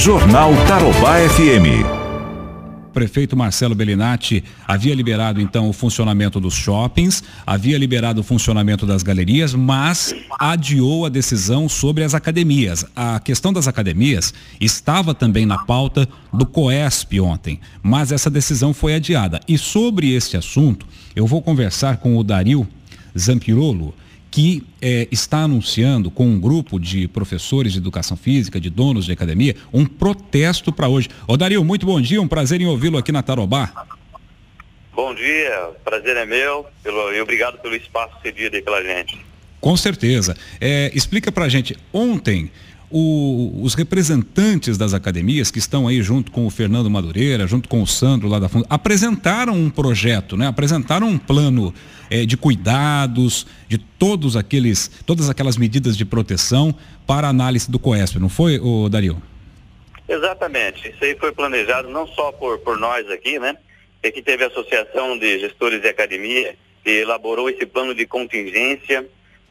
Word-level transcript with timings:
Jornal 0.00 0.50
Tarobá 0.66 1.18
FM 1.28 2.00
prefeito 2.90 3.36
Marcelo 3.36 3.74
Bellinati 3.74 4.42
havia 4.66 4.94
liberado 4.94 5.40
então 5.40 5.68
o 5.68 5.74
funcionamento 5.74 6.40
dos 6.40 6.54
shoppings, 6.54 7.22
havia 7.46 7.76
liberado 7.78 8.22
o 8.22 8.24
funcionamento 8.24 8.86
das 8.86 9.02
galerias, 9.02 9.54
mas 9.54 10.14
adiou 10.38 11.04
a 11.04 11.10
decisão 11.10 11.68
sobre 11.68 12.02
as 12.02 12.14
academias. 12.14 12.84
A 12.96 13.20
questão 13.20 13.52
das 13.52 13.68
academias 13.68 14.32
estava 14.58 15.14
também 15.14 15.44
na 15.44 15.58
pauta 15.58 16.08
do 16.32 16.46
COESP 16.46 17.20
ontem, 17.20 17.60
mas 17.82 18.10
essa 18.10 18.30
decisão 18.30 18.72
foi 18.74 18.94
adiada. 18.94 19.38
E 19.46 19.56
sobre 19.58 20.14
este 20.14 20.36
assunto, 20.36 20.86
eu 21.14 21.26
vou 21.26 21.42
conversar 21.42 21.98
com 21.98 22.16
o 22.16 22.24
Dario 22.24 22.66
Zampirolo, 23.16 23.94
que 24.30 24.62
é, 24.80 25.08
está 25.10 25.38
anunciando 25.38 26.10
com 26.10 26.26
um 26.26 26.38
grupo 26.38 26.78
de 26.78 27.08
professores 27.08 27.72
de 27.72 27.78
educação 27.78 28.16
física, 28.16 28.60
de 28.60 28.70
donos 28.70 29.04
de 29.04 29.12
academia, 29.12 29.56
um 29.72 29.84
protesto 29.84 30.72
para 30.72 30.88
hoje. 30.88 31.08
Ô 31.26 31.36
Dario, 31.36 31.64
muito 31.64 31.84
bom 31.84 32.00
dia, 32.00 32.22
um 32.22 32.28
prazer 32.28 32.60
em 32.60 32.66
ouvi-lo 32.66 32.96
aqui 32.96 33.10
na 33.10 33.22
Tarobá. 33.22 33.86
Bom 34.92 35.14
dia, 35.14 35.70
prazer 35.84 36.16
é 36.16 36.26
meu 36.26 36.66
pelo, 36.82 37.12
e 37.12 37.20
obrigado 37.20 37.58
pelo 37.58 37.74
espaço 37.74 38.14
cedido 38.22 38.56
aí 38.56 38.62
pela 38.62 38.82
gente. 38.82 39.18
Com 39.60 39.76
certeza. 39.76 40.36
É, 40.60 40.90
explica 40.94 41.30
para 41.30 41.44
a 41.44 41.48
gente, 41.48 41.76
ontem 41.92 42.50
o, 42.90 43.60
os 43.62 43.74
representantes 43.74 44.76
das 44.76 44.92
academias 44.92 45.50
que 45.50 45.58
estão 45.58 45.86
aí 45.86 46.02
junto 46.02 46.32
com 46.32 46.46
o 46.46 46.50
Fernando 46.50 46.90
Madureira, 46.90 47.46
junto 47.46 47.68
com 47.68 47.82
o 47.82 47.86
Sandro 47.86 48.28
lá 48.28 48.38
da 48.38 48.48
Fundo, 48.48 48.66
apresentaram 48.68 49.54
um 49.54 49.70
projeto, 49.70 50.36
né? 50.36 50.46
apresentaram 50.48 51.08
um 51.08 51.16
plano 51.18 51.72
é, 52.10 52.26
de 52.26 52.36
cuidados, 52.36 53.46
de 53.68 53.78
todos 53.78 54.36
aqueles, 54.36 54.90
todas 55.06 55.30
aquelas 55.30 55.56
medidas 55.56 55.96
de 55.96 56.04
proteção 56.04 56.74
para 57.06 57.28
análise 57.28 57.70
do 57.70 57.78
COESP, 57.78 58.18
não 58.18 58.28
foi, 58.28 58.58
o 58.58 58.88
Dario? 58.88 59.22
Exatamente. 60.08 60.88
Isso 60.88 61.04
aí 61.04 61.16
foi 61.16 61.30
planejado 61.30 61.88
não 61.88 62.06
só 62.08 62.32
por, 62.32 62.58
por 62.58 62.76
nós 62.76 63.08
aqui, 63.10 63.38
né? 63.38 63.56
Aqui 64.04 64.20
teve 64.22 64.42
a 64.42 64.48
Associação 64.48 65.16
de 65.16 65.38
Gestores 65.38 65.80
de 65.80 65.88
Academia, 65.88 66.56
que 66.82 66.90
elaborou 66.90 67.48
esse 67.48 67.64
plano 67.66 67.94
de 67.94 68.06
contingência 68.06 69.06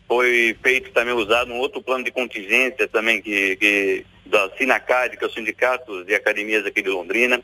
foi 0.09 0.57
feito 0.63 0.91
também 0.91 1.13
usado 1.13 1.53
um 1.53 1.59
outro 1.59 1.83
plano 1.83 2.03
de 2.03 2.09
contingência 2.09 2.88
também 2.88 3.21
que, 3.21 3.55
que 3.57 4.05
da 4.25 4.49
Sinacad, 4.57 5.16
que 5.16 5.23
é 5.23 5.27
o 5.27 5.31
Sindicato 5.31 6.03
de 6.03 6.16
Academias 6.16 6.66
aqui 6.66 6.81
de 6.81 6.89
Londrina. 6.89 7.39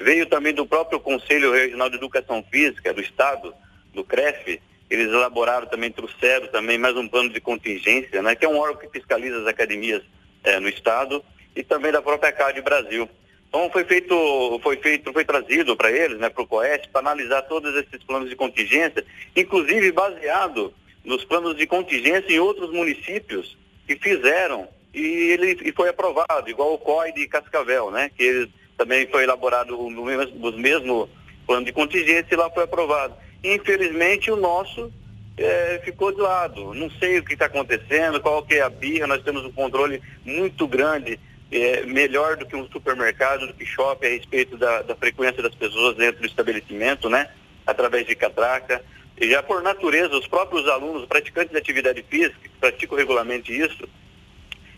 Veio 0.00 0.26
também 0.26 0.52
do 0.52 0.66
próprio 0.66 0.98
Conselho 0.98 1.52
Regional 1.52 1.88
de 1.88 1.94
Educação 1.94 2.44
Física 2.50 2.92
do 2.92 3.00
Estado, 3.00 3.54
do 3.94 4.02
CREF, 4.02 4.60
eles 4.90 5.12
elaboraram 5.12 5.68
também, 5.68 5.92
trouxeram 5.92 6.48
também 6.48 6.76
mais 6.76 6.96
um 6.96 7.06
plano 7.06 7.30
de 7.30 7.40
contingência, 7.40 8.20
né, 8.20 8.34
que 8.34 8.44
é 8.44 8.48
um 8.48 8.58
órgão 8.58 8.80
que 8.80 8.98
fiscaliza 8.98 9.38
as 9.42 9.46
academias 9.46 10.02
é, 10.42 10.58
no 10.58 10.68
Estado, 10.68 11.22
e 11.54 11.62
também 11.62 11.92
da 11.92 12.02
própria 12.02 12.32
CAD 12.32 12.60
Brasil. 12.62 13.08
Então 13.48 13.70
foi 13.70 13.84
feito, 13.84 14.60
foi 14.62 14.76
feito, 14.76 15.12
foi 15.12 15.24
trazido 15.24 15.76
para 15.76 15.92
eles, 15.92 16.18
né, 16.18 16.28
para 16.28 16.42
o 16.42 16.46
COES, 16.46 16.86
para 16.86 17.00
analisar 17.00 17.42
todos 17.42 17.74
esses 17.76 18.02
planos 18.04 18.28
de 18.28 18.34
contingência, 18.34 19.04
inclusive 19.36 19.92
baseado 19.92 20.74
nos 21.08 21.24
planos 21.24 21.56
de 21.56 21.66
contingência 21.66 22.30
em 22.30 22.38
outros 22.38 22.70
municípios 22.70 23.56
que 23.86 23.96
fizeram 23.96 24.68
e 24.92 25.00
ele 25.32 25.58
e 25.64 25.72
foi 25.72 25.88
aprovado, 25.88 26.48
igual 26.48 26.74
o 26.74 26.78
COI 26.78 27.12
de 27.12 27.26
Cascavel, 27.26 27.90
né? 27.90 28.10
Que 28.14 28.22
ele 28.22 28.52
também 28.76 29.06
foi 29.08 29.24
elaborado 29.24 29.76
no 29.76 30.04
mesmo, 30.04 30.52
mesmo 30.52 31.08
plano 31.46 31.64
de 31.64 31.72
contingência 31.72 32.28
e 32.30 32.36
lá 32.36 32.50
foi 32.50 32.64
aprovado. 32.64 33.14
Infelizmente 33.42 34.30
o 34.30 34.36
nosso 34.36 34.92
é, 35.38 35.80
ficou 35.82 36.12
de 36.12 36.20
lado. 36.20 36.74
Não 36.74 36.90
sei 36.90 37.18
o 37.18 37.24
que 37.24 37.32
está 37.32 37.46
acontecendo, 37.46 38.20
qual 38.20 38.42
que 38.42 38.56
é 38.56 38.60
a 38.60 38.68
birra, 38.68 39.06
nós 39.06 39.22
temos 39.22 39.44
um 39.44 39.52
controle 39.52 40.02
muito 40.24 40.68
grande, 40.68 41.18
é, 41.50 41.86
melhor 41.86 42.36
do 42.36 42.44
que 42.44 42.54
um 42.54 42.68
supermercado, 42.68 43.46
do 43.46 43.54
que 43.54 43.64
shopping, 43.64 44.06
a 44.06 44.10
respeito 44.10 44.58
da, 44.58 44.82
da 44.82 44.94
frequência 44.94 45.42
das 45.42 45.54
pessoas 45.54 45.96
dentro 45.96 46.20
do 46.20 46.26
estabelecimento, 46.26 47.08
né? 47.08 47.30
Através 47.66 48.06
de 48.06 48.14
catraca. 48.14 48.84
E 49.20 49.30
já 49.30 49.42
por 49.42 49.62
natureza, 49.62 50.16
os 50.16 50.26
próprios 50.26 50.66
alunos, 50.68 51.06
praticantes 51.06 51.50
de 51.50 51.58
atividade 51.58 52.04
física, 52.08 52.36
que 52.42 52.48
praticam 52.60 52.96
regularmente 52.96 53.52
isso, 53.52 53.88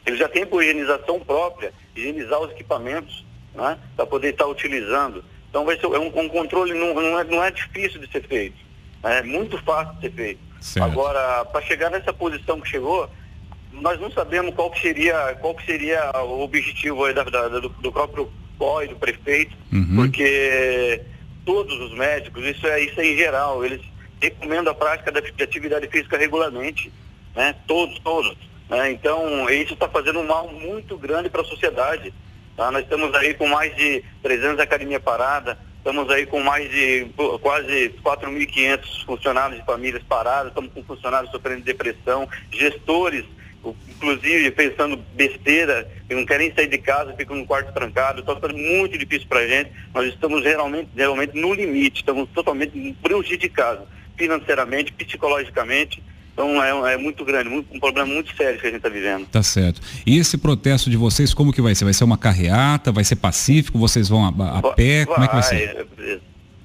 eles 0.07 0.19
já 0.19 0.29
têm 0.29 0.47
por 0.47 0.63
higienização 0.63 1.21
própria, 1.21 1.73
higienizar 1.95 2.41
os 2.41 2.51
equipamentos, 2.53 3.25
né, 3.55 3.79
para 3.95 4.07
poder 4.07 4.31
estar 4.31 4.47
utilizando. 4.47 5.25
Então 5.49 5.65
vai 5.65 5.79
ser 5.79 5.87
é 5.87 5.99
um, 5.99 6.07
um 6.07 6.29
controle 6.29 6.73
não, 6.73 6.95
não, 6.95 7.19
é, 7.19 7.25
não 7.25 7.45
é 7.45 7.51
difícil 7.51 8.01
de 8.01 8.11
ser 8.11 8.27
feito. 8.27 8.57
Né, 9.03 9.19
é 9.19 9.23
muito 9.23 9.59
fácil 9.59 9.95
de 9.97 10.01
ser 10.03 10.13
feito. 10.13 10.41
Certo. 10.61 10.85
Agora, 10.85 11.45
para 11.47 11.63
chegar 11.63 11.91
nessa 11.91 12.13
posição 12.13 12.61
que 12.61 12.69
chegou, 12.69 13.11
nós 13.73 14.01
não 14.01 14.11
sabemos 14.11 14.55
qual 14.55 14.71
que 14.71 14.81
seria, 14.81 15.37
qual 15.41 15.55
que 15.55 15.65
seria 15.65 16.11
o 16.23 16.43
objetivo 16.43 17.13
da, 17.13 17.25
da, 17.25 17.49
do, 17.49 17.69
do, 17.69 17.93
próprio 17.93 18.31
COI, 18.59 18.89
do 18.89 18.97
prefeito, 18.97 19.57
uhum. 19.73 19.97
porque 19.97 21.03
todos 21.45 21.79
os 21.81 21.95
médicos, 21.97 22.45
isso 22.45 22.67
é, 22.67 22.83
isso 22.83 23.01
é 23.01 23.07
em 23.07 23.17
geral, 23.17 23.65
eles 23.65 23.81
recomendo 24.21 24.69
a 24.69 24.75
prática 24.75 25.11
de 25.11 25.43
atividade 25.43 25.89
física 25.89 26.17
regularmente, 26.19 26.93
né? 27.35 27.55
Todos, 27.67 27.99
todos. 28.01 28.37
Né? 28.69 28.93
Então, 28.93 29.49
isso 29.51 29.75
está 29.75 29.89
fazendo 29.89 30.21
um 30.21 30.27
mal 30.27 30.49
muito 30.49 30.97
grande 30.97 31.29
para 31.29 31.41
a 31.43 31.45
sociedade. 31.45 32.13
Tá? 32.57 32.71
Nós 32.71 32.83
estamos 32.83 33.15
aí 33.15 33.35
com 33.35 33.47
mais 33.47 33.75
de 33.75 34.05
300 34.23 34.61
academia 34.61 35.01
parada, 35.01 35.59
estamos 35.79 36.11
aí 36.11 36.27
com 36.27 36.41
mais 36.41 36.71
de 36.71 37.07
quase 37.41 37.95
4.500 38.05 39.05
funcionários 39.07 39.59
de 39.59 39.67
famílias 39.67 40.03
paradas, 40.03 40.49
estamos 40.49 40.73
com 40.73 40.85
funcionários 40.85 41.31
sofrendo 41.31 41.63
depressão, 41.63 42.29
gestores 42.53 43.25
inclusive 43.63 44.51
pensando 44.53 44.97
besteira, 45.15 45.87
que 46.09 46.15
não 46.15 46.25
querem 46.25 46.53
sair 46.55 46.67
de 46.67 46.79
casa, 46.79 47.13
ficam 47.13 47.37
no 47.37 47.47
quarto 47.47 47.73
trancado, 47.75 48.21
está 48.21 48.49
muito 48.49 48.97
difícil 48.97 49.29
para 49.29 49.41
a 49.41 49.47
gente. 49.47 49.71
Nós 49.93 50.07
estamos 50.07 50.43
realmente, 50.43 50.89
realmente 50.97 51.39
no 51.39 51.53
limite, 51.53 52.01
estamos 52.01 52.29
totalmente 52.31 52.97
prejudicados 53.03 53.87
financeiramente, 54.21 54.93
psicologicamente. 54.93 56.03
Então 56.35 56.63
é, 56.63 56.95
é 56.95 56.97
muito 56.99 57.25
grande, 57.25 57.49
um 57.49 57.81
problema 57.81 58.07
muito 58.07 58.35
sério 58.37 58.61
que 58.61 58.67
a 58.67 58.71
gente 58.71 58.77
está 58.77 58.91
vivendo. 58.91 59.27
Tá 59.27 59.43
certo. 59.43 59.81
E 60.07 60.19
esse 60.19 60.37
protesto 60.37 60.91
de 60.91 60.97
vocês, 60.97 61.33
como 61.33 61.53
que 61.53 61.63
vai 61.63 61.75
ser? 61.75 61.85
Vai 61.85 61.95
ser 61.95 62.05
uma 62.05 62.19
carreata? 62.19 62.93
Vai 62.93 63.03
ser 63.03 63.17
pacífico? 63.17 63.79
Vocês 63.79 64.09
vão 64.09 64.25
a, 64.25 64.59
a 64.59 64.63
pé? 64.75 65.07
Como 65.07 65.25
é 65.25 65.29
que 65.29 65.35
vai 65.35 65.43
ser? 65.43 65.87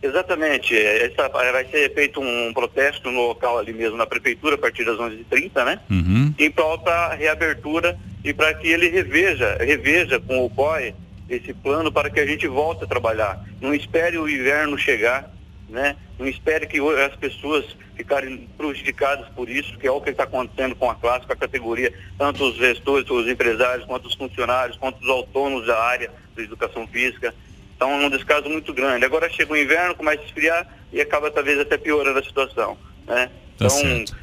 Exatamente. 0.04 0.78
Essa, 0.78 1.30
vai 1.30 1.66
ser 1.66 1.94
feito 1.94 2.20
um 2.20 2.54
protesto 2.54 3.10
no 3.10 3.28
local 3.28 3.58
ali 3.58 3.74
mesmo, 3.74 3.98
na 3.98 4.06
prefeitura, 4.06 4.56
a 4.56 4.58
partir 4.58 4.86
das 4.86 4.98
11h30, 4.98 5.66
né? 5.66 5.80
Uhum. 5.90 6.34
Em 6.38 6.52
prol 6.52 6.78
para 6.80 7.16
reabertura 7.16 7.98
e 8.24 8.34
para 8.34 8.54
que 8.54 8.68
ele 8.68 8.90
reveja, 8.90 9.58
reveja 9.60 10.20
com 10.20 10.46
o 10.46 10.50
COI 10.50 10.94
esse 11.30 11.54
plano 11.54 11.92
para 11.92 12.10
que 12.10 12.20
a 12.20 12.26
gente 12.26 12.48
volte 12.48 12.84
a 12.84 12.88
trabalhar. 12.88 13.44
Não 13.60 13.74
espere 13.74 14.18
o 14.18 14.30
inverno 14.30 14.78
chegar 14.78 15.35
né? 15.70 15.96
Não 16.18 16.28
espere 16.28 16.68
que 16.68 16.80
as 16.80 17.16
pessoas 17.16 17.66
ficarem 17.96 18.48
prejudicadas 18.58 19.28
por 19.30 19.50
isso, 19.50 19.78
que 19.78 19.88
é 19.88 19.92
o 19.92 20.02
que 20.02 20.10
está 20.10 20.24
acontecendo 20.24 20.76
com 20.76 20.90
a 20.90 20.96
classe, 20.96 21.26
com 21.26 21.34
a 21.34 21.36
categoria, 21.36 21.94
tanto 22.18 22.44
os 22.44 22.56
gestores, 22.56 23.10
os 23.10 23.28
empresários, 23.28 23.86
quanto 23.86 24.08
os 24.08 24.16
funcionários, 24.16 24.78
quanto 24.78 25.02
os 25.02 25.10
autônomos 25.10 25.66
da 25.66 25.80
área 25.82 26.12
da 26.36 26.44
educação 26.44 26.88
física. 26.88 27.34
Então 27.76 28.02
é 28.02 28.06
um 28.06 28.10
descaso 28.10 28.50
muito 28.50 28.74
grande. 28.74 29.06
Agora 29.06 29.30
chega 29.30 29.52
o 29.52 29.58
inverno, 29.58 29.96
começa 29.96 30.22
a 30.22 30.26
esfriar 30.26 30.68
e 30.94 31.02
acaba 31.02 31.32
talvez 31.32 31.60
até 31.60 31.78
piorando 31.78 32.20
a 32.20 32.24
situação. 32.24 32.78
Né? 33.06 33.28
Tá 33.58 33.66
então, 33.66 33.70
certo. 33.70 34.16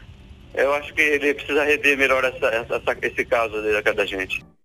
eu 0.54 0.72
acho 0.74 0.94
que 0.94 1.00
ele 1.00 1.34
precisa 1.34 1.64
rever 1.64 1.96
melhor 1.98 2.24
essa, 2.24 2.46
essa, 2.46 2.96
esse 3.02 3.24
caso 3.24 3.54
da, 3.62 3.92
da 3.92 4.06
gente. 4.06 4.44